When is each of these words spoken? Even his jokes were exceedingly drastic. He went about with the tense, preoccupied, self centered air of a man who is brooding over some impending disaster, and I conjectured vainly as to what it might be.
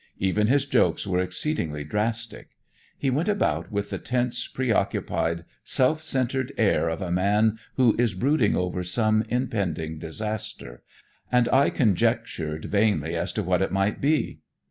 Even 0.17 0.47
his 0.47 0.65
jokes 0.65 1.05
were 1.05 1.19
exceedingly 1.19 1.83
drastic. 1.83 2.47
He 2.97 3.11
went 3.11 3.29
about 3.29 3.71
with 3.71 3.91
the 3.91 3.99
tense, 3.99 4.47
preoccupied, 4.47 5.45
self 5.63 6.01
centered 6.01 6.51
air 6.57 6.89
of 6.89 7.03
a 7.03 7.11
man 7.11 7.59
who 7.75 7.95
is 7.99 8.15
brooding 8.15 8.55
over 8.55 8.81
some 8.83 9.23
impending 9.29 9.99
disaster, 9.99 10.81
and 11.31 11.47
I 11.49 11.69
conjectured 11.69 12.65
vainly 12.65 13.15
as 13.15 13.31
to 13.33 13.43
what 13.43 13.61
it 13.61 13.71
might 13.71 14.01
be. 14.01 14.39